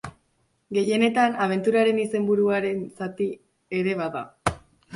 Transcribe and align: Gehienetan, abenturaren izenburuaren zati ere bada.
Gehienetan, 0.77 1.35
abenturaren 1.45 2.01
izenburuaren 2.05 2.81
zati 3.05 3.31
ere 3.83 3.97
bada. 4.05 4.29